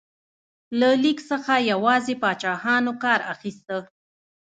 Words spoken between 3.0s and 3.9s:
کار اخیسته.